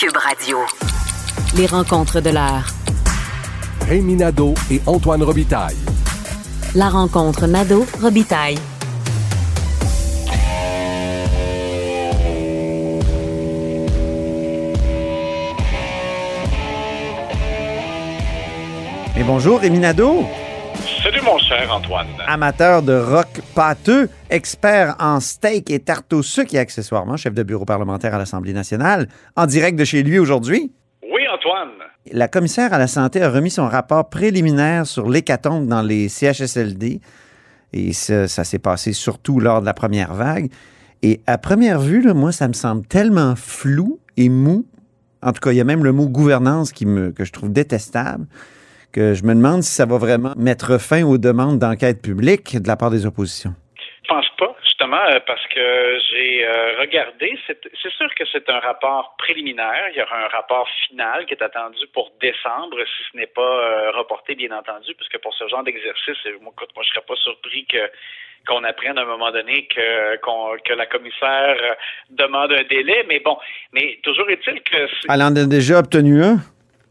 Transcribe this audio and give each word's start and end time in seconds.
Cube 0.00 0.16
Radio. 0.16 0.56
Les 1.58 1.66
rencontres 1.66 2.22
de 2.22 2.30
l'heure. 2.30 2.68
Rémi 3.86 4.16
Nadeau 4.16 4.54
et 4.70 4.80
Antoine 4.86 5.22
Robitaille. 5.22 5.76
La 6.74 6.88
rencontre 6.88 7.46
Nadeau-Robitaille. 7.46 8.56
Et 19.18 19.22
bonjour, 19.22 19.60
Rémi 19.60 19.80
Nadeau. 19.80 20.24
Salut 21.02 21.22
mon 21.24 21.38
cher 21.38 21.74
Antoine. 21.74 22.08
Amateur 22.26 22.82
de 22.82 22.92
rock 22.92 23.40
pâteux, 23.54 24.10
expert 24.28 24.96
en 24.98 25.18
steak 25.18 25.70
et 25.70 25.80
tarte 25.80 26.12
au 26.12 26.22
sucre 26.22 26.54
et 26.54 26.58
accessoirement 26.58 27.16
chef 27.16 27.32
de 27.32 27.42
bureau 27.42 27.64
parlementaire 27.64 28.14
à 28.14 28.18
l'Assemblée 28.18 28.52
nationale, 28.52 29.08
en 29.34 29.46
direct 29.46 29.78
de 29.78 29.84
chez 29.84 30.02
lui 30.02 30.18
aujourd'hui. 30.18 30.70
Oui, 31.02 31.22
Antoine. 31.32 31.70
La 32.12 32.28
commissaire 32.28 32.74
à 32.74 32.78
la 32.78 32.86
santé 32.86 33.22
a 33.22 33.30
remis 33.30 33.50
son 33.50 33.66
rapport 33.66 34.10
préliminaire 34.10 34.86
sur 34.86 35.08
l'hécatombe 35.08 35.66
dans 35.66 35.80
les 35.80 36.10
CHSLD. 36.10 37.00
Et 37.72 37.92
ça, 37.94 38.28
ça 38.28 38.44
s'est 38.44 38.58
passé 38.58 38.92
surtout 38.92 39.40
lors 39.40 39.62
de 39.62 39.66
la 39.66 39.74
première 39.74 40.12
vague. 40.12 40.50
Et 41.00 41.22
à 41.26 41.38
première 41.38 41.80
vue, 41.80 42.02
là, 42.02 42.12
moi, 42.12 42.30
ça 42.30 42.46
me 42.46 42.52
semble 42.52 42.86
tellement 42.86 43.36
flou 43.36 44.00
et 44.18 44.28
mou. 44.28 44.66
En 45.22 45.32
tout 45.32 45.40
cas, 45.40 45.52
il 45.52 45.56
y 45.56 45.60
a 45.62 45.64
même 45.64 45.82
le 45.82 45.92
mot 45.92 46.08
gouvernance 46.08 46.72
qui 46.72 46.84
me, 46.84 47.10
que 47.10 47.24
je 47.24 47.32
trouve 47.32 47.50
détestable 47.50 48.26
que 48.92 49.14
je 49.14 49.24
me 49.24 49.34
demande 49.34 49.62
si 49.62 49.72
ça 49.72 49.86
va 49.86 49.98
vraiment 49.98 50.32
mettre 50.36 50.78
fin 50.80 51.04
aux 51.04 51.18
demandes 51.18 51.58
d'enquête 51.58 52.02
publique 52.02 52.60
de 52.60 52.68
la 52.68 52.76
part 52.76 52.90
des 52.90 53.06
oppositions. 53.06 53.54
Je 54.02 54.08
pense 54.08 54.28
pas, 54.38 54.56
justement, 54.64 55.00
euh, 55.10 55.20
parce 55.26 55.46
que 55.54 55.98
j'ai 56.10 56.44
euh, 56.44 56.80
regardé. 56.80 57.38
C'est 57.46 57.92
sûr 57.92 58.12
que 58.16 58.24
c'est 58.32 58.48
un 58.50 58.58
rapport 58.58 59.14
préliminaire. 59.18 59.88
Il 59.92 59.98
y 59.98 60.02
aura 60.02 60.24
un 60.24 60.28
rapport 60.28 60.68
final 60.88 61.26
qui 61.26 61.34
est 61.34 61.42
attendu 61.42 61.86
pour 61.92 62.10
décembre, 62.20 62.76
si 62.78 63.02
ce 63.12 63.16
n'est 63.16 63.28
pas 63.28 63.40
euh, 63.40 63.92
reporté, 63.92 64.34
bien 64.34 64.50
entendu, 64.50 64.94
puisque 64.96 65.18
pour 65.18 65.32
ce 65.34 65.46
genre 65.48 65.62
d'exercice, 65.62 66.18
moi, 66.40 66.52
écoute, 66.56 66.70
moi, 66.74 66.84
je 66.84 66.90
serais 66.90 67.06
pas 67.06 67.16
surpris 67.16 67.66
que 67.66 67.90
qu'on 68.48 68.64
apprenne 68.64 68.96
à 68.96 69.02
un 69.02 69.04
moment 69.04 69.30
donné 69.30 69.66
que, 69.66 70.16
que 70.16 70.72
la 70.72 70.86
commissaire 70.86 71.56
demande 72.08 72.52
un 72.52 72.62
délai. 72.62 73.04
Mais 73.06 73.20
bon, 73.20 73.36
mais 73.74 74.00
toujours 74.02 74.30
est-il 74.30 74.62
que... 74.62 74.88
Elle 75.10 75.22
en 75.22 75.36
a 75.36 75.44
déjà 75.44 75.78
obtenu 75.80 76.24
un? 76.24 76.38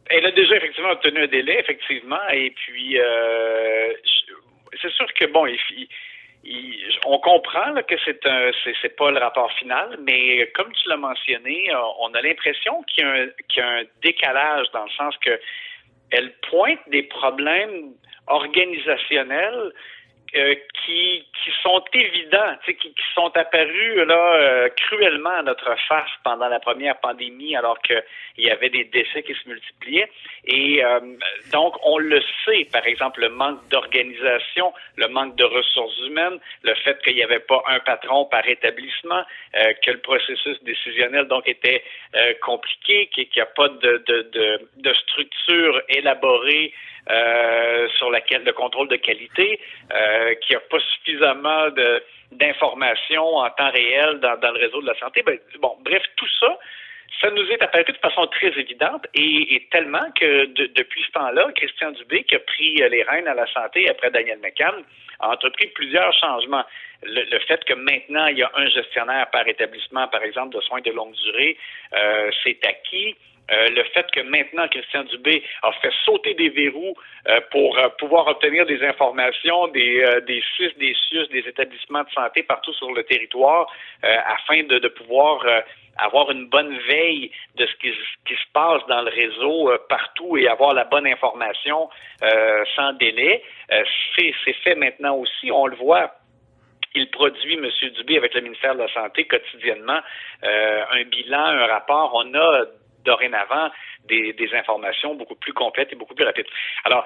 Elle 0.10 0.26
a 0.26 0.32
déjà 0.32 0.56
effectivement 0.56 0.92
obtenu 0.92 1.24
un 1.24 1.28
délai, 1.28 1.60
effectivement, 1.60 2.28
et 2.34 2.52
puis 2.52 3.00
euh, 3.00 3.94
c'est 4.82 4.92
sûr 4.92 5.06
que 5.14 5.26
bon, 5.26 5.48
on 7.06 7.20
comprend 7.20 7.76
que 7.84 7.96
c'est 8.06 8.96
pas 8.96 9.12
le 9.12 9.20
rapport 9.20 9.52
final, 9.54 10.00
mais 10.04 10.48
comme 10.56 10.72
tu 10.74 10.90
l'as 10.90 10.98
mentionné, 10.98 11.70
on 12.00 12.14
a 12.14 12.22
l'impression 12.22 12.84
qu'il 12.84 13.06
y, 13.06 13.58
y, 13.58 13.62
a 13.62 13.68
un 13.68 13.84
décalage 14.02 14.68
dans 14.72 14.86
le 14.86 14.92
sens 14.92 15.16
que 15.18 15.40
elle 16.12 16.34
pointe 16.50 16.80
des 16.88 17.04
problèmes 17.04 17.94
organisationnels 18.28 19.74
euh, 20.36 20.54
qui, 20.86 21.26
qui 21.44 21.52
sont 21.64 21.84
évidents, 21.92 22.56
qui, 22.64 22.76
qui 22.76 22.94
sont 23.16 23.32
apparus 23.36 23.96
là 24.06 24.34
euh, 24.34 24.70
cruellement 24.78 25.38
à 25.38 25.42
notre 25.42 25.76
face 25.88 26.12
pendant 26.24 26.48
la 26.48 26.60
première 26.60 27.00
pandémie, 27.00 27.56
alors 27.56 27.80
qu'il 27.82 28.04
y 28.38 28.52
avait 28.52 28.70
des 28.70 28.84
décès 28.84 29.24
qui 29.24 29.34
se 29.34 29.50
multipliaient. 29.50 30.12
Et 30.46 30.86
euh, 30.86 31.00
donc, 31.52 31.74
on 31.84 31.98
le 31.98 32.22
sait, 32.46 32.68
par 32.72 32.86
exemple, 32.86 33.22
le 33.22 33.30
manque 33.30 33.68
d'organisation, 33.70 34.72
le 34.98 35.08
manque 35.08 35.36
de 35.36 35.46
ressources 35.46 35.98
humaines, 36.06 36.40
le 36.62 36.76
fait 36.76 37.02
qu'il 37.02 37.16
n'y 37.16 37.24
avait 37.24 37.40
pas 37.40 37.64
un 37.68 37.80
patron 37.80 38.26
par 38.26 38.48
établissement, 38.48 39.24
que 39.54 39.92
le 39.92 40.00
processus 40.00 40.62
décisionnel 40.64 41.26
donc 41.28 41.48
était 41.48 41.84
compliqué, 42.42 43.08
qu'il 43.08 43.28
n'y 43.36 43.42
a 43.42 43.46
pas 43.48 43.68
de, 43.68 44.04
de, 44.08 44.22
de, 44.32 44.70
de 44.78 44.94
structure 44.94 45.82
élaborée 45.90 46.74
euh, 47.10 47.88
sur 47.98 48.12
le 48.12 48.52
contrôle 48.52 48.88
de 48.88 48.96
qualité, 48.96 49.60
euh, 49.92 50.36
qui 50.42 50.56
a 50.56 50.60
pas 50.60 50.80
suffisamment 50.80 51.68
d'informations 52.32 53.38
en 53.38 53.50
temps 53.50 53.72
réel 53.72 54.20
dans, 54.20 54.52
le 54.54 54.60
réseau 54.60 54.82
de 54.82 54.88
la 54.88 54.98
santé. 55.00 55.24
Ben, 55.24 55.40
bon, 55.60 55.76
bref, 55.84 56.04
tout 56.16 56.28
ça, 56.40 56.58
ça 57.22 57.32
nous 57.32 57.50
est 57.52 57.62
apparu 57.62 57.86
de 57.86 57.98
façon 57.98 58.28
très 58.28 58.48
évidente 58.60 59.06
et, 59.14 59.68
tellement 59.72 60.12
que 60.20 60.46
depuis 60.46 61.04
ce 61.04 61.12
temps-là, 61.12 61.52
Christian 61.56 61.92
Dubé, 61.92 62.24
qui 62.24 62.36
a 62.36 62.40
pris 62.40 62.76
les 62.76 63.04
rênes 63.04 63.28
à 63.28 63.34
la 63.34 63.48
santé 63.48 63.90
après 63.90 64.12
Daniel 64.12 64.40
McCann, 64.40 64.84
a 65.20 65.30
entrepris 65.30 65.68
plusieurs 65.68 66.14
changements. 66.14 66.64
Le, 67.04 67.24
le, 67.24 67.40
fait 67.40 67.64
que 67.66 67.74
maintenant, 67.74 68.28
il 68.28 68.38
y 68.38 68.44
a 68.44 68.52
un 68.56 68.68
gestionnaire 68.70 69.30
par 69.32 69.48
établissement, 69.48 70.08
par 70.08 70.24
exemple, 70.24 70.56
de 70.56 70.62
soins 70.62 70.82
de 70.82 70.92
longue 70.92 71.16
durée, 71.16 71.58
euh, 71.94 72.30
c'est 72.44 72.66
acquis. 72.66 73.16
Euh, 73.52 73.70
le 73.70 73.84
fait 73.96 74.10
que 74.12 74.22
maintenant 74.22 74.68
Christian 74.68 75.04
Dubé 75.06 75.44
a 75.64 75.72
fait 75.74 75.92
sauter 76.06 76.34
des 76.36 76.50
verrous 76.50 76.96
euh, 77.28 77.40
pour 77.52 77.78
euh, 77.78 77.90
pouvoir 77.98 78.28
obtenir 78.28 78.66
des 78.66 78.84
informations 78.84 79.68
des, 79.70 80.22
des 80.28 80.44
CIS, 80.56 80.74
des 80.78 80.96
SUS, 81.10 81.30
des 81.30 81.48
établissements 81.48 82.04
de 82.04 82.10
santé 82.12 82.44
partout 82.44 82.74
sur 82.74 82.92
le 82.94 83.04
territoire 83.04 83.68
afin 84.04 84.64
de, 84.64 84.80
de 84.80 84.88
pouvoir 84.88 85.44
avoir 85.98 86.32
une 86.32 86.48
bonne 86.48 86.78
veille 86.88 87.32
de 87.56 87.66
ce 87.66 87.76
qui, 87.76 87.92
qui, 88.26 88.36
se 88.36 88.52
passe 88.54 88.82
dans 88.88 89.02
le 89.02 89.10
réseau 89.10 89.72
partout 89.90 90.38
et 90.38 90.48
avoir 90.48 90.74
la 90.74 90.86
bonne 90.86 91.08
information 91.08 91.90
sans 92.76 92.94
délai. 92.94 93.44
C'est 94.16 94.54
fait 94.64 94.76
maintenant 94.76 95.16
aussi, 95.16 95.52
on 95.52 95.68
le 95.68 95.76
voit 95.76 96.12
il 96.96 97.10
produit, 97.12 97.54
M. 97.54 97.70
Dubé, 97.98 98.18
avec 98.18 98.34
le 98.34 98.42
ministère 98.42 98.74
de 98.74 98.80
la 98.80 98.92
Santé 98.92 99.26
quotidiennement, 99.26 100.00
un 100.42 101.04
bilan, 101.04 101.46
un 101.46 101.68
rapport. 101.68 102.12
On 102.16 102.34
a 102.34 102.66
dorénavant 103.06 103.70
des, 104.08 104.34
des, 104.34 104.54
informations 104.54 105.16
beaucoup 105.16 105.36
plus 105.36 105.54
complètes 105.54 105.92
et 105.92 105.96
beaucoup 105.96 106.16
plus 106.16 106.26
rapides. 106.26 106.48
Alors, 106.86 107.06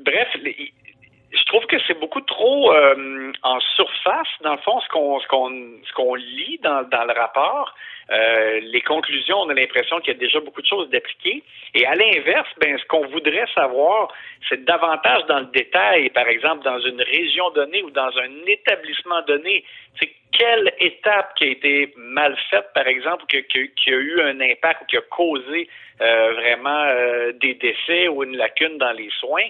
bref, 0.00 0.28
je 0.34 1.44
trouve 1.44 1.66
que 1.66 1.76
c'est 1.86 1.98
beaucoup 1.98 2.20
trop 2.22 2.72
euh, 2.72 3.32
en 3.42 3.60
surface, 3.60 4.28
dans 4.42 4.52
le 4.52 4.58
fond, 4.58 4.80
ce 4.80 4.88
qu'on 4.88 5.20
ce 5.20 5.26
qu'on 5.28 5.50
ce 5.84 5.92
qu'on 5.92 6.14
lit 6.14 6.58
dans, 6.62 6.82
dans 6.88 7.04
le 7.04 7.12
rapport. 7.12 7.74
Euh, 8.10 8.60
les 8.62 8.80
conclusions, 8.80 9.38
on 9.40 9.48
a 9.50 9.54
l'impression 9.54 10.00
qu'il 10.00 10.14
y 10.14 10.16
a 10.16 10.18
déjà 10.18 10.40
beaucoup 10.40 10.62
de 10.62 10.66
choses 10.66 10.88
d'appliquer. 10.90 11.42
Et 11.74 11.86
à 11.86 11.94
l'inverse, 11.94 12.48
ben, 12.60 12.78
ce 12.78 12.84
qu'on 12.86 13.06
voudrait 13.06 13.46
savoir, 13.54 14.12
c'est 14.48 14.64
davantage 14.64 15.26
dans 15.26 15.40
le 15.40 15.46
détail, 15.46 16.08
par 16.10 16.26
exemple, 16.26 16.64
dans 16.64 16.80
une 16.80 17.02
région 17.02 17.50
donnée 17.50 17.82
ou 17.82 17.90
dans 17.90 18.16
un 18.18 18.46
établissement 18.46 19.20
donné, 19.22 19.64
c'est 20.00 20.10
quelle 20.32 20.72
étape 20.78 21.34
qui 21.36 21.44
a 21.44 21.46
été 21.48 21.92
mal 21.96 22.36
faite, 22.50 22.68
par 22.74 22.86
exemple, 22.86 23.24
qui, 23.28 23.42
qui, 23.44 23.90
a 23.90 23.96
eu 23.96 24.20
un 24.20 24.40
impact 24.40 24.82
ou 24.82 24.84
qui 24.86 24.96
a 24.96 25.00
causé 25.00 25.68
euh, 26.00 26.32
vraiment 26.34 26.84
euh, 26.84 27.32
des 27.32 27.54
décès 27.54 28.06
ou 28.08 28.22
une 28.22 28.36
lacune 28.36 28.78
dans 28.78 28.92
les 28.92 29.10
soins 29.18 29.48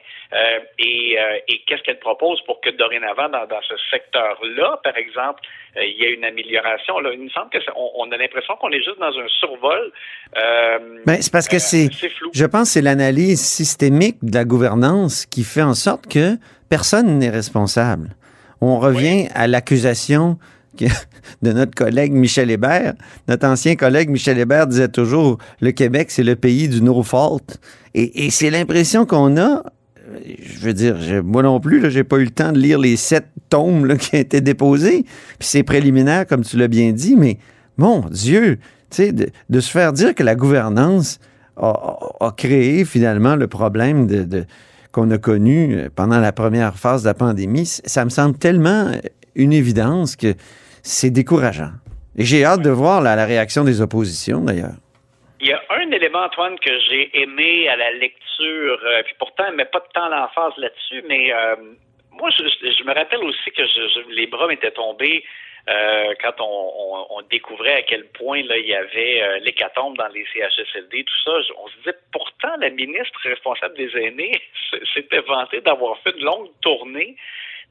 et, 0.79 1.19
qu'est-ce 1.67 1.83
qu'elle 1.83 1.99
propose 1.99 2.41
pour 2.43 2.61
que 2.63 2.71
dorénavant, 2.71 3.29
dans, 3.29 3.47
ce 3.63 3.77
secteur-là, 3.91 4.81
par 4.83 4.97
exemple, 4.97 5.43
il 5.77 5.91
y 5.91 6.05
ait 6.05 6.15
une 6.15 6.25
amélioration? 6.25 6.99
Il 7.13 7.21
me 7.21 7.29
semble 7.29 7.51
que 7.51 7.59
on, 7.77 7.91
on, 7.97 8.11
a 8.13 8.17
l'impression 8.17 8.48
qu'on 8.57 8.71
est 8.71 8.83
juste 8.83 8.99
dans 8.99 9.07
un 9.07 9.29
survol. 9.41 9.93
Ben, 11.07 11.19
c'est 11.21 11.33
parce 11.33 11.49
que 11.49 11.59
c'est, 11.59 11.91
je 12.33 12.45
pense, 12.45 12.69
que 12.69 12.69
c'est 12.75 12.83
l'analyse 12.83 13.41
systémique 13.41 14.17
de 14.23 14.35
la 14.35 14.45
gouvernance 14.45 15.27
qui 15.27 15.45
fait 15.45 15.63
en 15.63 15.75
sorte 15.75 16.07
que 16.07 16.37
personne 16.69 17.19
n'est 17.19 17.31
responsable. 17.31 18.11
On 18.61 18.79
revient 18.79 19.25
oui. 19.25 19.29
à 19.35 19.47
l'accusation 19.47 20.39
de 21.43 21.53
notre 21.53 21.75
collègue 21.75 22.13
Michel 22.13 22.51
Hébert. 22.51 22.95
Notre 23.27 23.47
ancien 23.47 23.77
collègue 23.77 24.11
Michel 24.11 24.39
Hébert 24.39 24.67
disait 24.67 24.89
toujours 24.89 25.39
le 25.61 25.73
Québec, 25.73 26.11
c'est 26.11 26.23
le 26.23 26.37
pays 26.37 26.69
du 26.69 26.83
no 26.83 27.03
fault. 27.03 27.59
Et, 27.95 28.27
et 28.27 28.31
c'est 28.31 28.51
l'impression 28.51 29.07
qu'on 29.07 29.37
a. 29.37 29.63
Je 30.25 30.59
veux 30.61 30.73
dire, 30.73 30.97
moi 31.23 31.43
non 31.43 31.61
plus, 31.61 31.91
j'ai 31.91 32.05
pas 32.05 32.17
eu 32.17 32.25
le 32.25 32.31
temps 32.31 32.53
de 32.53 32.59
lire 32.59 32.79
les 32.79 32.97
sept 32.97 33.27
tomes 33.51 33.87
là, 33.87 33.97
qui 33.99 34.17
ont 34.17 34.21
été 34.21 34.41
déposés. 34.41 35.05
Puis 35.39 35.49
c'est 35.49 35.63
préliminaire, 35.63 36.27
comme 36.27 36.45
tu 36.45 36.57
l'as 36.57 36.69
bien 36.69 36.93
dit, 36.93 37.17
mais 37.17 37.39
mon 37.79 38.01
Dieu, 38.11 38.59
de, 38.99 39.31
de, 39.49 39.61
se 39.61 39.71
faire 39.71 39.93
dire 39.93 40.15
que 40.15 40.23
la 40.23 40.35
gouvernance 40.35 41.21
a, 41.57 42.33
créé 42.37 42.85
finalement 42.85 43.37
le 43.37 43.49
problème 43.49 44.09
qu'on 44.93 45.11
a 45.11 45.19
connu 45.19 45.89
pendant 45.97 46.21
la 46.21 46.33
première 46.33 46.75
phase 46.75 47.03
de 47.03 47.09
la 47.09 47.15
pandémie, 47.15 47.67
ça 47.67 48.05
me 48.05 48.11
semble 48.11 48.39
tellement 48.39 48.91
une 49.35 49.53
évidence 49.53 50.17
que 50.17 50.35
c'est 50.83 51.11
décourageant. 51.11 51.73
Et 52.17 52.25
j'ai 52.25 52.45
hâte 52.45 52.63
de 52.63 52.71
voir 52.71 53.01
la, 53.01 53.25
réaction 53.25 53.65
des 53.65 53.81
oppositions, 53.81 54.41
d'ailleurs. 54.41 54.77
Il 55.41 55.47
y 55.47 55.53
a 55.53 55.61
un 55.71 55.91
élément, 55.93 56.25
Antoine, 56.25 56.59
que 56.59 56.73
j'ai 56.89 57.17
aimé 57.23 57.69
à 57.69 57.77
la 57.77 57.93
lecture, 57.93 58.81
euh, 58.85 59.03
puis 59.05 59.15
pourtant, 59.19 59.45
elle 59.49 59.55
met 59.55 59.67
pas 59.67 59.79
de 59.79 59.93
temps 59.95 60.09
l'emphase 60.09 60.53
là-dessus, 60.57 61.05
mais 61.09 61.33
euh, 61.33 61.55
moi, 62.11 62.29
je, 62.31 62.43
je, 62.43 62.85
me 62.85 62.93
rappelle 62.93 63.23
aussi 63.23 63.51
que 63.57 63.63
je, 63.65 64.15
les 64.15 64.27
bras 64.27 64.49
m'étaient 64.49 64.73
tombés 64.73 65.23
euh, 65.69 66.15
quand 66.23 66.41
on, 66.41 66.45
on, 66.45 67.19
on, 67.19 67.23
découvrait 67.31 67.75
à 67.75 67.83
quel 67.83 68.07
point 68.07 68.43
là, 68.45 68.57
il 68.57 68.67
y 68.67 68.75
avait 68.75 69.23
euh, 69.23 69.39
l'hécatombe 69.41 69.99
dans 69.99 70.09
les 70.09 70.25
CHSLD, 70.33 71.05
tout 71.05 71.23
ça. 71.25 71.33
On 71.63 71.69
se 71.69 71.77
disait, 71.79 71.97
pourtant, 72.11 72.57
la 72.59 72.71
ministre 72.71 73.19
responsable 73.23 73.77
des 73.77 73.91
aînés 73.97 74.41
s'était 74.95 75.21
vantée 75.21 75.61
d'avoir 75.61 75.99
fait 75.99 76.13
de 76.13 76.25
longues 76.25 76.49
tournées 76.63 77.17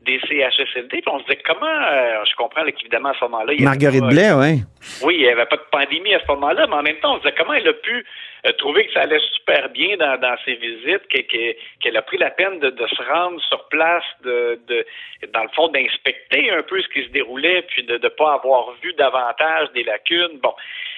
des 0.03 0.19
CHSLD. 0.19 1.01
Puis 1.01 1.03
on 1.07 1.19
se 1.19 1.23
disait 1.25 1.41
comment, 1.44 1.65
euh, 1.65 2.23
je 2.29 2.35
comprends 2.35 2.63
qu'évidemment 2.65 3.09
à 3.09 3.15
ce 3.15 3.25
moment-là, 3.25 3.53
Marguerite 3.59 4.03
Blais, 4.03 4.31
oui. 4.33 4.61
Oui, 5.03 5.15
il 5.15 5.23
n'y 5.23 5.29
avait 5.29 5.47
pas 5.47 5.57
de 5.57 5.65
pandémie 5.71 6.13
à 6.13 6.19
ce 6.19 6.27
moment-là, 6.27 6.67
mais 6.67 6.75
en 6.75 6.83
même 6.83 7.00
temps, 7.00 7.13
on 7.13 7.17
se 7.17 7.23
disait 7.23 7.35
comment 7.35 7.53
elle 7.53 7.67
a 7.67 7.73
pu 7.73 8.05
euh, 8.45 8.51
trouver 8.54 8.86
que 8.86 8.94
ça 8.94 9.01
allait 9.01 9.19
super 9.34 9.69
bien 9.69 9.98
dans, 9.98 10.19
dans 10.19 10.36
ses 10.45 10.56
visites, 10.56 11.07
qu'elle 11.07 11.98
a 11.98 12.01
pris 12.01 12.18
la 12.18 12.31
peine 12.31 12.60
de, 12.60 12.88
se 12.88 13.01
rendre 13.12 13.42
sur 13.42 13.68
place, 13.69 14.04
de, 14.24 14.60
de 14.68 14.86
dans 15.34 15.44
le 15.44 15.50
fond, 15.50 15.68
d'inspecter 15.69 16.51
un 16.51 16.63
peu 16.63 16.81
ce 16.81 16.88
qui 16.89 17.04
se 17.04 17.10
déroulait, 17.10 17.63
puis 17.63 17.84
de 17.84 17.98
ne 17.98 18.07
pas 18.10 18.34
avoir 18.34 18.74
vu 18.84 18.94
davantage 18.94 19.72
des 19.74 19.84
lacunes. 19.84 20.39
Bon. 20.42 20.54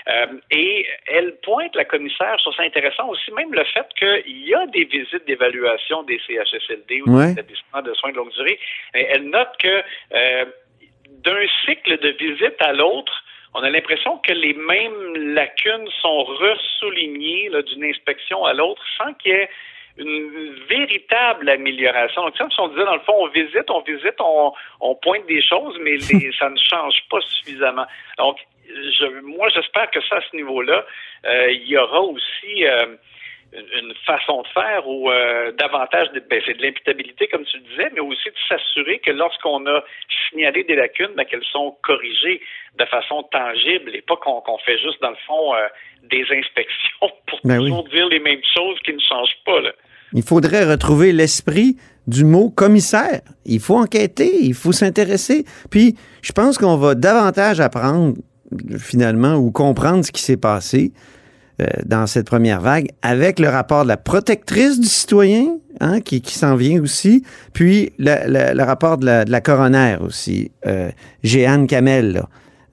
Euh, 0.07 0.27
et 0.51 0.87
elle 1.07 1.35
pointe, 1.43 1.75
la 1.75 1.85
commissaire, 1.85 2.39
sur 2.39 2.53
ça 2.55 2.63
intéressant 2.63 3.09
aussi, 3.09 3.31
même 3.31 3.53
le 3.53 3.63
fait 3.65 3.87
qu'il 3.97 4.47
y 4.47 4.53
a 4.53 4.65
des 4.67 4.85
visites 4.85 5.25
d'évaluation 5.27 6.03
des 6.03 6.19
CHSLD 6.27 7.01
ou 7.05 7.19
des 7.19 7.31
établissements 7.31 7.81
de 7.81 7.93
soins 7.93 8.11
de 8.11 8.17
longue 8.17 8.31
durée. 8.31 8.59
Elle 8.93 9.29
note 9.29 9.55
que 9.59 9.83
euh, 10.13 10.45
d'un 11.23 11.47
cycle 11.65 11.97
de 11.99 12.09
visite 12.09 12.55
à 12.59 12.73
l'autre, 12.73 13.13
on 13.53 13.63
a 13.63 13.69
l'impression 13.69 14.17
que 14.19 14.33
les 14.33 14.53
mêmes 14.53 15.33
lacunes 15.33 15.89
sont 16.01 16.23
ressoulignées 16.23 17.49
d'une 17.67 17.83
inspection 17.85 18.45
à 18.45 18.53
l'autre 18.53 18.81
sans 18.97 19.13
qu'il 19.15 19.31
y 19.31 19.35
ait 19.35 19.49
une 19.97 20.55
véritable 20.69 21.49
amélioration. 21.49 22.23
Donc, 22.23 22.37
comme 22.37 22.51
si 22.51 22.59
on 22.59 22.69
disait, 22.69 22.85
dans 22.85 22.95
le 22.95 23.01
fond, 23.01 23.15
on 23.17 23.27
visite, 23.27 23.69
on 23.69 23.81
visite, 23.81 24.15
on, 24.19 24.95
pointe 24.95 25.25
des 25.27 25.41
choses, 25.41 25.77
mais 25.81 25.99
ça 26.39 26.49
ne 26.49 26.57
change 26.57 27.03
pas 27.09 27.19
suffisamment. 27.21 27.85
Donc, 28.17 28.37
je, 28.67 29.21
moi, 29.21 29.49
j'espère 29.49 29.89
que 29.91 29.99
ça, 30.01 30.17
à 30.17 30.21
ce 30.21 30.35
niveau-là, 30.35 30.85
euh, 31.25 31.51
il 31.51 31.67
y 31.67 31.77
aura 31.77 32.01
aussi 32.01 32.65
euh, 32.65 32.95
une 33.53 33.93
façon 34.05 34.43
de 34.43 34.47
faire 34.49 34.87
ou 34.87 35.09
euh, 35.09 35.51
davantage 35.53 36.11
de, 36.11 36.19
ben, 36.29 36.41
c'est 36.45 36.57
de 36.57 36.61
l'imputabilité, 36.61 37.27
comme 37.27 37.43
tu 37.45 37.57
le 37.57 37.63
disais, 37.63 37.89
mais 37.93 37.99
aussi 37.99 38.29
de 38.29 38.35
s'assurer 38.47 38.99
que 38.99 39.11
lorsqu'on 39.11 39.65
a 39.65 39.83
signalé 40.29 40.63
des 40.63 40.75
lacunes, 40.75 41.13
ben, 41.15 41.25
qu'elles 41.25 41.43
sont 41.51 41.75
corrigées 41.81 42.41
de 42.77 42.85
façon 42.85 43.23
tangible 43.31 43.95
et 43.95 44.01
pas 44.01 44.17
qu'on 44.17 44.57
fait 44.59 44.77
juste, 44.77 45.01
dans 45.01 45.09
le 45.09 45.23
fond, 45.25 45.53
des 46.03 46.23
inspections 46.31 47.09
pour 47.27 47.39
ben 47.43 47.57
toujours 47.57 47.83
dire 47.89 48.07
les 48.07 48.19
mêmes 48.19 48.41
choses 48.55 48.77
qui 48.85 48.93
ne 48.93 48.99
changent 48.99 49.39
pas. 49.45 49.59
Là. 49.61 49.71
Il 50.13 50.23
faudrait 50.23 50.65
retrouver 50.65 51.11
l'esprit 51.11 51.77
du 52.07 52.25
mot 52.25 52.49
commissaire. 52.49 53.21
Il 53.45 53.59
faut 53.59 53.77
enquêter, 53.77 54.31
il 54.41 54.55
faut 54.55 54.71
s'intéresser. 54.71 55.45
Puis, 55.69 55.95
je 56.23 56.31
pense 56.31 56.57
qu'on 56.57 56.77
va 56.77 56.95
davantage 56.95 57.59
apprendre 57.59 58.15
finalement 58.79 59.35
ou 59.35 59.51
comprendre 59.51 60.03
ce 60.03 60.11
qui 60.11 60.21
s'est 60.21 60.37
passé 60.37 60.91
euh, 61.59 61.65
dans 61.85 62.07
cette 62.07 62.25
première 62.25 62.61
vague 62.61 62.87
avec 63.01 63.39
le 63.39 63.49
rapport 63.49 63.83
de 63.83 63.89
la 63.89 63.97
protectrice 63.97 64.79
du 64.79 64.87
citoyen 64.87 65.57
hein, 65.81 65.99
qui, 65.99 66.21
s'en 66.25 66.55
vient 66.55 66.81
aussi, 66.81 67.23
puis 67.53 67.91
le, 67.97 68.63
rapport 68.63 68.97
de 68.97 69.05
la, 69.05 69.25
de 69.25 69.39
coroner 69.39 69.97
aussi, 69.99 70.51
euh, 70.65 70.89
Jeanne 71.23 71.67
Kamel. 71.67 72.23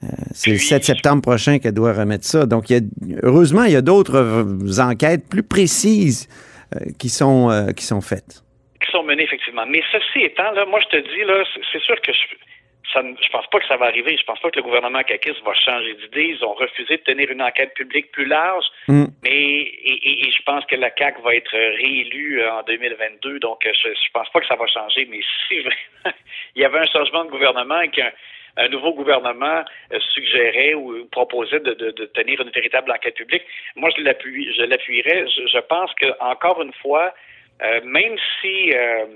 Euh, 0.04 0.06
c'est 0.32 0.52
le 0.52 0.58
7 0.58 0.84
septembre 0.84 1.22
prochain 1.22 1.58
qu'elle 1.58 1.74
doit 1.74 1.94
remettre 1.94 2.24
ça. 2.24 2.46
Donc, 2.46 2.66
heureusement, 3.22 3.64
il 3.64 3.72
y 3.72 3.76
a 3.76 3.82
d'autres 3.82 4.46
enquêtes 4.78 5.28
plus 5.28 5.42
précises 5.42 6.28
euh, 6.74 6.80
qui, 6.98 7.08
sont, 7.08 7.72
qui 7.76 7.84
sont 7.84 8.00
faites. 8.00 8.44
Qui 8.84 8.92
sont 8.92 9.02
menées, 9.02 9.24
effectivement. 9.24 9.64
Mais 9.68 9.82
ceci 9.90 10.24
étant, 10.24 10.52
là, 10.52 10.64
moi, 10.66 10.78
je 10.80 10.96
te 10.96 11.02
dis, 11.02 11.62
c'est 11.72 11.82
sûr 11.82 11.96
que 12.02 12.12
je, 12.12 12.18
ça, 12.92 13.02
je 13.02 13.28
pense 13.30 13.46
pas 13.48 13.60
que 13.60 13.66
ça 13.66 13.76
va 13.76 13.86
arriver. 13.86 14.16
Je 14.16 14.24
pense 14.24 14.40
pas 14.40 14.50
que 14.50 14.56
le 14.56 14.62
gouvernement 14.62 15.02
caquiste 15.02 15.42
va 15.44 15.54
changer 15.54 15.94
d'idée. 15.94 16.36
Ils 16.36 16.44
ont 16.44 16.54
refusé 16.54 16.96
de 16.96 17.02
tenir 17.02 17.30
une 17.30 17.42
enquête 17.42 17.74
publique 17.74 18.10
plus 18.12 18.26
large. 18.26 18.64
Mm. 18.88 19.06
Mais 19.22 19.60
et, 19.84 20.30
je 20.30 20.42
pense 20.42 20.64
que 20.66 20.76
la 20.76 20.90
CAC 20.90 21.20
va 21.22 21.34
être 21.34 21.52
réélue 21.52 22.40
euh, 22.40 22.52
en 22.52 22.62
2022. 22.62 23.40
Donc, 23.40 23.62
je, 23.64 23.88
je 23.88 24.10
pense 24.12 24.28
pas 24.30 24.40
que 24.40 24.46
ça 24.46 24.56
va 24.56 24.66
changer. 24.66 25.06
Mais 25.10 25.20
si 25.48 25.60
vraiment 25.60 26.16
il 26.54 26.62
y 26.62 26.64
avait 26.64 26.78
un 26.78 26.86
changement 26.86 27.24
de 27.24 27.30
gouvernement 27.30 27.80
et 27.80 27.90
qu'un 27.90 28.10
un 28.56 28.68
nouveau 28.68 28.94
gouvernement 28.94 29.64
euh, 29.92 30.00
suggérait 30.14 30.74
ou 30.74 31.06
proposait 31.10 31.60
de, 31.60 31.74
tenir 32.14 32.40
une 32.40 32.50
véritable 32.50 32.90
enquête 32.90 33.14
publique, 33.14 33.42
moi 33.76 33.90
je 33.96 34.02
l'appuie, 34.02 34.52
je 34.54 34.62
l'appuierais. 34.62 35.26
Je, 35.28 35.58
pense 35.60 35.92
que 35.94 36.06
encore 36.20 36.62
une 36.62 36.72
fois, 36.74 37.12
euh, 37.62 37.80
même 37.84 38.16
si 38.40 38.72
euh, 38.72 39.06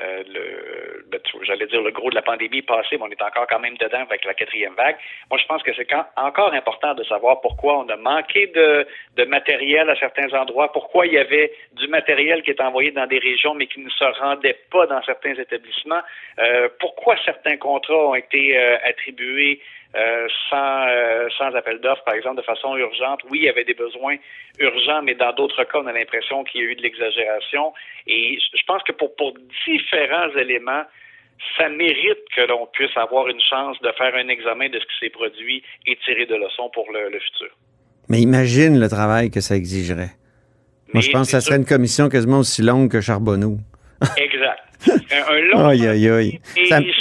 euh, 0.00 0.22
le, 0.26 1.04
ben, 1.10 1.20
j'allais 1.42 1.66
dire 1.66 1.82
le 1.82 1.90
gros 1.90 2.10
de 2.10 2.14
la 2.14 2.22
pandémie 2.22 2.58
est 2.58 2.62
passé, 2.62 2.96
mais 2.96 3.02
on 3.02 3.10
est 3.10 3.22
encore 3.22 3.46
quand 3.46 3.58
même 3.58 3.76
dedans 3.76 4.00
avec 4.08 4.24
la 4.24 4.34
quatrième 4.34 4.74
vague. 4.74 4.96
Moi, 5.30 5.38
je 5.38 5.46
pense 5.46 5.62
que 5.62 5.74
c'est 5.74 5.86
encore 6.16 6.54
important 6.54 6.94
de 6.94 7.04
savoir 7.04 7.40
pourquoi 7.40 7.78
on 7.78 7.88
a 7.88 7.96
manqué 7.96 8.46
de, 8.46 8.86
de 9.16 9.24
matériel 9.24 9.90
à 9.90 9.96
certains 9.96 10.32
endroits, 10.32 10.72
pourquoi 10.72 11.06
il 11.06 11.12
y 11.12 11.18
avait 11.18 11.52
du 11.74 11.88
matériel 11.88 12.42
qui 12.42 12.50
est 12.50 12.60
envoyé 12.60 12.90
dans 12.90 13.06
des 13.06 13.18
régions 13.18 13.54
mais 13.54 13.66
qui 13.66 13.80
ne 13.80 13.90
se 13.90 14.04
rendait 14.20 14.58
pas 14.70 14.86
dans 14.86 15.02
certains 15.02 15.34
établissements, 15.34 16.02
euh, 16.38 16.68
pourquoi 16.80 17.16
certains 17.24 17.56
contrats 17.56 18.08
ont 18.08 18.14
été 18.14 18.58
euh, 18.58 18.78
attribués 18.84 19.60
euh, 19.94 20.26
sans, 20.48 20.86
euh, 20.88 21.28
sans 21.36 21.54
appel 21.54 21.78
d'offres, 21.80 22.04
par 22.04 22.14
exemple, 22.14 22.36
de 22.36 22.42
façon 22.42 22.76
urgente. 22.76 23.20
Oui, 23.30 23.40
il 23.40 23.44
y 23.44 23.48
avait 23.48 23.64
des 23.64 23.74
besoins 23.74 24.16
urgents, 24.58 25.02
mais 25.02 25.14
dans 25.14 25.32
d'autres 25.32 25.64
cas, 25.64 25.78
on 25.78 25.86
a 25.86 25.92
l'impression 25.92 26.44
qu'il 26.44 26.62
y 26.62 26.64
a 26.64 26.66
eu 26.68 26.74
de 26.74 26.82
l'exagération. 26.82 27.72
Et 28.06 28.38
je 28.40 28.62
pense 28.66 28.82
que 28.84 28.92
pour, 28.92 29.14
pour 29.16 29.34
différents 29.66 30.30
éléments, 30.36 30.84
ça 31.58 31.68
mérite 31.68 32.24
que 32.34 32.42
l'on 32.48 32.66
puisse 32.72 32.96
avoir 32.96 33.28
une 33.28 33.40
chance 33.40 33.76
de 33.82 33.92
faire 33.92 34.14
un 34.14 34.28
examen 34.28 34.68
de 34.68 34.78
ce 34.78 34.84
qui 34.84 34.98
s'est 35.00 35.10
produit 35.10 35.62
et 35.86 35.96
tirer 36.04 36.26
de 36.26 36.36
leçons 36.36 36.70
pour 36.72 36.86
le, 36.92 37.18
futur. 37.18 37.48
Mais 38.08 38.20
imagine 38.20 38.78
le 38.78 38.88
travail 38.88 39.30
que 39.30 39.40
ça 39.40 39.56
exigerait. 39.56 40.10
Moi, 40.94 41.02
je 41.02 41.10
pense 41.10 41.28
que 41.28 41.32
ça 41.32 41.40
serait 41.40 41.56
une 41.56 41.64
commission 41.64 42.08
quasiment 42.08 42.40
aussi 42.40 42.62
longue 42.62 42.90
que 42.90 43.00
Charbonneau. 43.00 43.56
Exact. 44.16 44.60
Un, 44.88 45.40
long 45.52 45.66
aïe, 45.68 45.86
aïe, 45.86 46.08
aïe. 46.08 46.40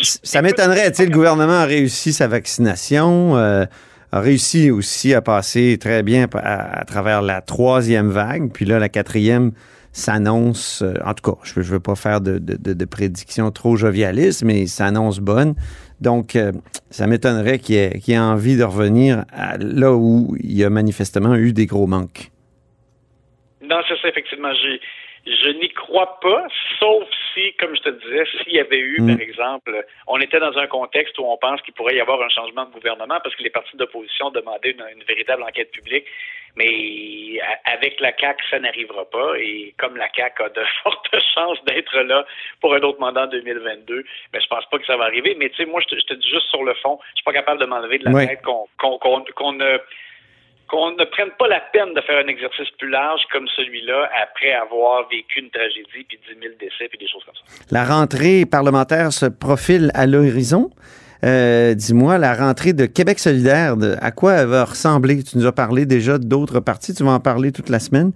Ça, 0.01 0.42
m'étonnerait. 0.42 0.89
Le 0.89 1.09
gouvernement 1.09 1.62
a 1.62 1.65
réussi 1.65 2.13
sa 2.13 2.27
vaccination, 2.27 3.38
euh, 3.38 3.65
a 4.12 4.19
réussi 4.19 4.71
aussi 4.71 5.13
à 5.13 5.21
passer 5.21 5.77
très 5.80 6.03
bien 6.03 6.27
à, 6.33 6.86
travers 6.86 7.21
la 7.21 7.42
troisième 7.42 8.09
vague. 8.09 8.51
Puis 8.53 8.65
là, 8.65 8.80
la 8.80 8.89
quatrième 8.89 9.51
s'annonce, 9.94 10.83
euh, 10.83 10.94
en 11.06 11.13
tout 11.13 11.31
cas, 11.31 11.38
je 11.44 11.59
ne 11.59 11.65
veux, 11.65 11.80
pas 11.80 11.95
faire 11.95 12.21
de, 12.21 12.38
de, 12.39 12.86
prédictions 12.86 13.51
trop 13.51 13.75
jovialistes, 13.75 14.44
mais 14.44 14.65
s'annonce 14.68 15.19
bonne. 15.19 15.56
Donc, 16.00 16.36
euh, 16.36 16.51
ça 16.89 17.07
m'étonnerait 17.07 17.59
qu'il 17.59 17.75
ait, 17.75 18.00
ait, 18.07 18.18
envie 18.18 18.57
de 18.57 18.63
revenir 18.63 19.25
à 19.31 19.57
là 19.57 19.94
où 19.94 20.36
il 20.39 20.56
y 20.56 20.63
a 20.63 20.69
manifestement 20.69 21.36
eu 21.36 21.51
des 21.54 21.65
gros 21.65 21.88
manques. 21.88 22.31
Non, 23.62 23.77
c'est 23.88 23.95
ça, 24.01 24.07
effectivement. 24.07 24.51
J'ai 24.54 24.80
je 25.25 25.50
n'y 25.50 25.69
crois 25.69 26.19
pas, 26.19 26.47
sauf 26.79 27.07
si, 27.33 27.53
comme 27.53 27.75
je 27.75 27.81
te 27.81 27.89
disais, 27.89 28.23
s'il 28.44 28.53
y 28.53 28.59
avait 28.59 28.79
eu, 28.79 28.97
par 28.97 29.18
mm. 29.18 29.21
exemple, 29.21 29.85
on 30.07 30.19
était 30.19 30.39
dans 30.39 30.57
un 30.57 30.68
contexte 30.68 31.18
où 31.19 31.23
on 31.25 31.38
pense 31.38 31.62
qu'il 31.62 31.73
pourrait 31.73 31.95
y 31.95 32.01
avoir 32.01 32.21
un 32.21 32.29
changement 32.29 32.65
de 32.65 32.71
gouvernement 32.71 33.19
parce 33.21 33.35
que 33.35 33.44
les 33.44 33.51
partis 33.51 33.77
d'opposition 33.77 34.31
demandaient 34.31 34.71
une, 34.71 35.03
véritable 35.07 35.44
enquête 35.44 35.71
publique. 35.71 36.06
Mais 36.57 37.39
avec 37.63 38.01
la 38.01 38.12
CAC, 38.12 38.39
ça 38.50 38.59
n'arrivera 38.59 39.06
pas. 39.09 39.40
Et 39.40 39.73
comme 39.78 39.95
la 39.95 40.09
CAC 40.09 40.42
a 40.42 40.49
de 40.49 40.63
fortes 40.83 41.16
chances 41.33 41.63
d'être 41.66 41.97
là 42.01 42.25
pour 42.59 42.73
un 42.73 42.81
autre 42.81 42.99
mandat 42.99 43.23
en 43.23 43.28
2022, 43.28 43.95
mais 43.95 44.04
ben, 44.33 44.42
je 44.42 44.47
pense 44.47 44.66
pas 44.66 44.80
que 44.80 44.85
ça 44.85 44.97
va 44.97 45.06
arriver. 45.06 45.35
Mais 45.37 45.49
tu 45.49 45.57
sais, 45.57 45.66
moi, 45.66 45.81
je 45.81 45.95
te, 45.95 46.13
dis 46.13 46.30
juste 46.30 46.49
sur 46.49 46.63
le 46.63 46.73
fond, 46.75 46.99
je 47.11 47.18
suis 47.18 47.23
pas 47.23 47.33
capable 47.33 47.61
de 47.61 47.66
m'enlever 47.66 47.99
de 47.99 48.09
la 48.09 48.25
tête 48.25 48.42
qu'on 48.42 48.68
qu'on 48.97 49.54
ne 49.54 49.80
qu'on 50.71 50.92
ne 50.92 51.04
prenne 51.04 51.31
pas 51.37 51.47
la 51.49 51.59
peine 51.59 51.94
de 51.94 52.01
faire 52.01 52.23
un 52.23 52.28
exercice 52.28 52.69
plus 52.80 52.90
large 52.90 53.21
comme 53.31 53.47
celui-là 53.56 54.09
après 54.23 54.54
avoir 54.54 55.07
vécu 55.09 55.42
une 55.42 55.49
tragédie, 55.49 56.06
puis 56.07 56.18
10 56.30 56.40
000 56.42 56.54
décès, 56.59 56.87
puis 56.87 56.97
des 56.97 57.07
choses 57.07 57.23
comme 57.25 57.35
ça. 57.35 57.66
La 57.69 57.83
rentrée 57.83 58.45
parlementaire 58.45 59.11
se 59.11 59.25
profile 59.25 59.92
à 59.94 60.07
l'horizon. 60.07 60.69
Euh, 61.23 61.75
dis-moi, 61.75 62.18
la 62.18 62.33
rentrée 62.33 62.73
de 62.73 62.85
Québec 62.85 63.19
solidaire, 63.19 63.75
à 64.01 64.11
quoi 64.11 64.33
elle 64.33 64.47
va 64.47 64.63
ressembler? 64.63 65.21
Tu 65.23 65.37
nous 65.37 65.45
as 65.45 65.51
parlé 65.51 65.85
déjà 65.85 66.18
d'autres 66.18 66.61
partis, 66.61 66.95
tu 66.95 67.04
vas 67.04 67.11
en 67.11 67.19
parler 67.19 67.51
toute 67.51 67.69
la 67.69 67.80
semaine. 67.80 68.13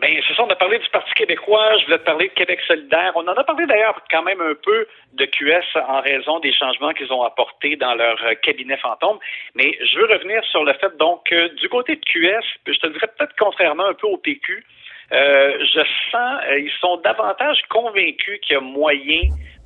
Ben, 0.00 0.14
c'est 0.26 0.34
ça, 0.34 0.44
on 0.44 0.50
a 0.50 0.54
parlé 0.54 0.78
du 0.78 0.88
Parti 0.90 1.06
québécois, 1.18 1.76
je 1.78 1.86
voulais 1.86 1.98
te 1.98 2.04
parler 2.04 2.28
de 2.28 2.34
Québec 2.34 2.60
solidaire. 2.66 3.12
On 3.16 3.26
en 3.26 3.34
a 3.34 3.42
parlé 3.42 3.66
d'ailleurs 3.66 4.00
quand 4.08 4.22
même 4.22 4.40
un 4.40 4.54
peu 4.54 4.86
de 5.14 5.24
QS 5.24 5.76
en 5.88 6.00
raison 6.00 6.38
des 6.38 6.52
changements 6.52 6.92
qu'ils 6.92 7.12
ont 7.12 7.22
apportés 7.22 7.74
dans 7.74 7.94
leur 7.94 8.16
euh, 8.24 8.34
cabinet 8.34 8.76
fantôme. 8.76 9.18
Mais 9.56 9.76
je 9.84 9.98
veux 9.98 10.06
revenir 10.06 10.44
sur 10.44 10.62
le 10.64 10.72
fait, 10.74 10.96
donc, 10.96 11.28
du 11.60 11.68
côté 11.68 11.96
de 11.96 12.00
QS, 12.00 12.44
je 12.66 12.78
te 12.78 12.86
dirais 12.86 13.08
peut-être 13.18 13.34
contrairement 13.36 13.86
un 13.86 13.94
peu 13.94 14.06
au 14.06 14.16
PQ, 14.16 14.64
euh, 15.10 15.58
je 15.60 15.80
sens, 16.12 16.40
euh, 16.48 16.58
ils 16.60 16.72
sont 16.80 16.98
davantage 16.98 17.62
convaincus 17.68 18.38
qu'il 18.42 18.54
y 18.54 18.56
a 18.56 18.60
moyen 18.60 19.22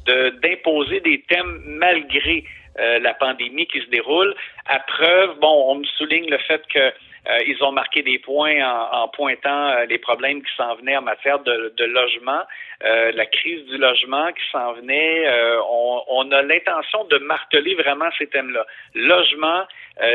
d'imposer 0.06 1.00
des 1.00 1.22
thèmes 1.28 1.62
malgré 1.64 2.44
la 2.76 3.12
pandémie 3.14 3.66
qui 3.66 3.80
se 3.80 3.90
déroule. 3.90 4.34
À 4.66 4.80
preuve, 4.80 5.38
bon, 5.38 5.66
on 5.68 5.74
me 5.76 5.84
souligne 5.84 6.28
le 6.30 6.38
fait 6.38 6.62
que 6.72 6.78
euh, 6.78 6.90
ils 7.46 7.62
ont 7.62 7.70
marqué 7.70 8.02
des 8.02 8.18
points 8.18 8.58
en, 8.64 9.06
pointant 9.08 9.68
euh, 9.68 9.84
les 9.86 9.98
problèmes 9.98 10.42
qui 10.42 10.52
s'en 10.56 10.74
venaient 10.74 10.96
en 10.96 11.02
matière 11.02 11.38
de, 11.40 11.84
logement, 11.84 12.42
euh, 12.84 13.12
la 13.12 13.26
crise 13.26 13.64
du 13.66 13.78
logement 13.78 14.32
qui 14.32 14.42
s'en 14.50 14.72
venait. 14.72 15.24
On, 15.68 16.02
on, 16.08 16.32
a 16.32 16.42
l'intention 16.42 17.04
de 17.04 17.18
marteler 17.18 17.74
vraiment 17.76 18.08
ces 18.18 18.26
thèmes-là. 18.26 18.66
Logement, 18.94 19.64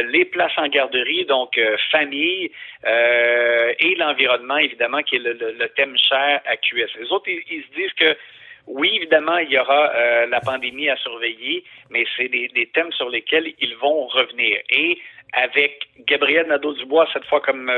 les 0.10 0.26
places 0.26 0.58
en 0.58 0.68
garderie, 0.68 1.26
donc 1.26 1.60
famille 1.92 2.52
et 2.86 3.96
l'environnement, 3.96 4.58
évidemment, 4.58 5.02
qui 5.02 5.16
est 5.16 5.20
le, 5.20 5.68
thème 5.76 5.96
cher 5.98 6.42
à 6.46 6.58
QS. 6.58 6.90
Les 7.00 7.12
autres, 7.12 7.30
ils, 7.30 7.64
se 7.64 7.76
disent 7.76 7.94
que 7.94 8.18
oui, 8.66 8.92
évidemment, 8.96 9.38
il 9.38 9.50
y 9.50 9.58
aura 9.58 10.26
la 10.26 10.42
pandémie 10.42 10.90
à 10.90 10.98
surveiller, 10.98 11.64
mais 11.90 12.06
c'est 12.18 12.28
des, 12.28 12.50
des, 12.50 12.66
thèmes 12.68 12.92
sur 12.92 13.10
lesquels 13.10 13.54
ils 13.60 13.76
vont 13.78 14.08
revenir. 14.08 14.60
Et 14.70 15.00
avec 15.34 15.88
Gabriel 16.08 16.48
Nadeau-Dubois, 16.48 17.08
cette 17.14 17.26
fois 17.26 17.42
comme, 17.42 17.72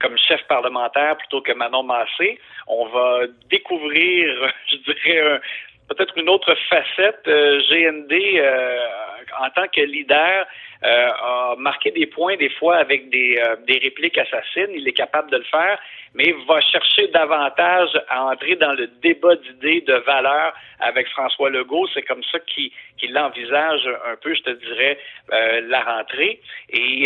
comme 0.00 0.16
chef 0.18 0.42
parlementaire 0.48 1.16
plutôt 1.16 1.40
que 1.40 1.52
Manon 1.52 1.82
Massé, 1.82 2.38
on 2.66 2.86
va 2.86 3.22
découvrir, 3.48 4.52
je 4.70 4.76
dirais, 4.76 5.40
peut-être 5.88 6.16
une 6.18 6.28
autre 6.28 6.54
facette. 6.68 7.24
GND, 7.24 8.12
en 9.38 9.50
tant 9.50 9.66
que 9.68 9.80
leader, 9.80 10.46
euh, 10.46 10.69
a 10.82 11.54
marqué 11.58 11.90
des 11.90 12.06
points 12.06 12.36
des 12.36 12.48
fois 12.50 12.76
avec 12.76 13.10
des, 13.10 13.38
euh, 13.38 13.56
des 13.66 13.78
répliques 13.78 14.18
assassines. 14.18 14.70
Il 14.74 14.86
est 14.88 14.92
capable 14.92 15.30
de 15.30 15.36
le 15.36 15.44
faire, 15.44 15.78
mais 16.14 16.34
va 16.48 16.60
chercher 16.60 17.08
davantage 17.08 17.90
à 18.08 18.24
entrer 18.24 18.56
dans 18.56 18.72
le 18.72 18.86
débat 19.02 19.36
d'idées, 19.36 19.82
de 19.82 19.94
valeurs 19.94 20.54
avec 20.80 21.08
François 21.08 21.50
Legault. 21.50 21.86
C'est 21.92 22.02
comme 22.02 22.22
ça 22.32 22.38
qu'il 22.40 22.70
qu'il 22.96 23.16
envisage 23.16 23.88
un 24.06 24.16
peu, 24.16 24.34
je 24.34 24.42
te 24.42 24.50
dirais, 24.50 24.98
euh, 25.32 25.62
la 25.68 25.82
rentrée. 25.82 26.38
Et, 26.68 27.04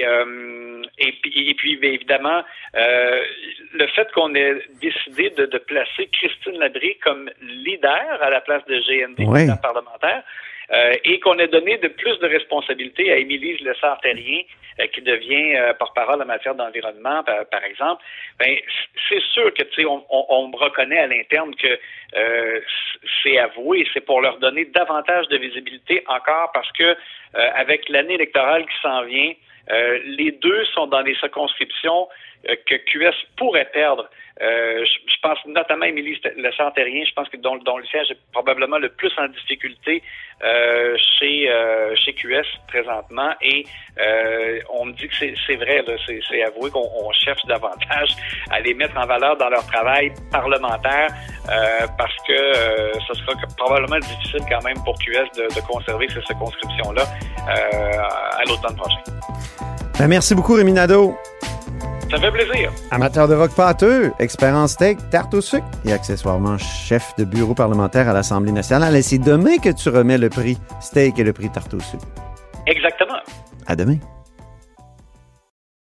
et, 0.99 1.13
puis, 1.23 1.51
et 1.51 1.55
puis, 1.55 1.79
évidemment, 1.83 2.43
le 2.75 3.87
fait 3.95 4.11
qu'on 4.13 4.35
ait 4.35 4.61
décidé 4.81 5.31
de, 5.31 5.47
de, 5.47 5.59
placer 5.59 6.09
Christine 6.13 6.59
Labrie 6.59 6.97
comme 6.99 7.31
leader 7.41 8.19
à 8.21 8.29
la 8.29 8.41
place 8.41 8.65
de 8.67 8.77
GND, 8.81 9.61
parlementaire, 9.63 10.25
euh, 10.75 10.97
et 11.05 11.21
qu'on 11.21 11.39
ait 11.39 11.49
donné 11.49 11.77
de 11.79 11.89
plus 11.89 12.19
de 12.19 12.27
responsabilités 12.27 13.13
à 13.13 13.19
Émilie 13.19 13.57
Lessard-Terrien, 13.59 14.43
euh, 14.81 14.87
qui 14.89 15.03
devient 15.03 15.55
euh, 15.57 15.73
porte-parole 15.75 16.21
en 16.21 16.25
matière 16.25 16.55
d'environnement, 16.55 17.23
par, 17.23 17.65
exemple, 17.65 18.03
ben, 18.39 18.57
c'est 19.09 19.23
sûr 19.33 19.53
que 19.55 19.63
tu 19.63 19.83
sais, 19.83 19.85
on, 19.85 20.05
on, 20.11 20.51
reconnaît 20.51 20.99
à 20.99 21.07
l'interne 21.07 21.55
que 21.57 21.79
c'est 23.23 23.39
avoué, 23.39 23.87
c'est 23.93 24.05
pour 24.05 24.21
leur 24.21 24.39
donner 24.39 24.65
davantage 24.67 25.27
de 25.29 25.37
visibilité 25.37 26.03
encore 26.07 26.53
parce 26.55 26.71
que 26.73 26.97
avec 27.35 27.89
l'année 27.89 28.15
électorale 28.15 28.65
qui 28.67 28.81
s'en 28.81 29.03
vient, 29.03 29.33
les 29.69 30.33
deux 30.33 30.65
sont 30.75 30.87
dans 30.87 31.03
des 31.03 31.15
circonscriptions 31.17 32.09
que 32.67 32.75
QS 32.75 33.15
pourrait 33.37 33.71
perdre. 33.73 34.09
Euh, 34.43 34.85
je, 34.85 35.15
pense 35.23 35.39
notamment 35.47 35.85
à 35.85 35.89
Émilie 35.89 36.21
Le 36.37 36.51
Santérien, 36.53 37.05
je 37.07 37.13
pense 37.15 37.29
que 37.29 37.37
dont, 37.37 37.57
dont, 37.59 37.79
le 37.79 37.87
siège 37.87 38.11
est 38.11 38.19
probablement 38.33 38.79
le 38.79 38.89
plus 38.89 39.13
en 39.17 39.29
difficulté 39.29 40.03
euh, 40.43 40.97
chez 41.19 41.49
euh, 41.49 41.95
chez 41.95 42.13
QS 42.15 42.45
présentement. 42.67 43.31
Et 43.41 43.65
euh, 44.01 44.61
on 44.71 44.87
me 44.87 44.93
dit 44.93 45.07
que 45.07 45.15
c'est 45.47 45.55
vrai, 45.55 45.85
c'est 46.29 46.43
avoué 46.43 46.69
qu'on 46.71 47.13
cherche 47.13 47.45
davantage 47.47 48.11
à 48.51 48.59
les 48.61 48.75
mettre 48.75 48.99
en 48.99 49.07
valeur 49.07 49.37
dans 49.37 49.51
leur 49.51 49.65
travail 49.69 50.13
parlementaire 50.33 51.11
euh, 51.49 51.87
parce 51.97 52.17
que 52.27 52.99
ce 53.07 53.15
sera 53.15 53.35
probablement 53.57 54.01
difficile 54.01 54.41
quand 54.51 54.65
même 54.65 54.83
pour 54.85 54.99
QS 54.99 55.31
de, 55.37 55.45
de 55.45 55.67
conserver 55.67 56.09
ces 56.09 56.23
circonscriptions-là 56.23 57.05
à 57.47 58.43
l'automne 58.49 58.77
prochain. 58.77 59.15
Ben, 59.99 60.09
merci 60.09 60.35
beaucoup, 60.35 60.55
Rémi 60.55 60.73
Nadeau. 60.73 61.17
Ça 62.11 62.21
fait 62.21 62.31
plaisir. 62.31 62.73
Amateur 62.91 63.29
de 63.29 63.35
rock 63.35 63.53
pâteux, 63.55 64.13
expert 64.19 64.55
en 64.55 64.67
steak, 64.67 64.99
tarte 65.11 65.35
au 65.35 65.41
sucre 65.41 65.67
et 65.85 65.93
accessoirement 65.93 66.59
chef 66.59 67.13
de 67.17 67.25
bureau 67.25 67.55
parlementaire 67.55 68.09
à 68.09 68.13
l'Assemblée 68.13 68.53
nationale. 68.53 68.95
Et 68.97 69.03
c'est 69.03 69.19
demain 69.19 69.59
que 69.59 69.71
tu 69.71 69.89
remets 69.89 70.19
le 70.19 70.29
prix 70.29 70.59
steak 70.81 71.19
et 71.19 71.25
le 71.25 71.33
prix 71.33 71.51
tarte 71.51 71.75
au 71.75 71.81
sucre. 71.81 72.05
Exactement. 72.67 73.19
À 73.67 73.77
demain. 73.77 73.99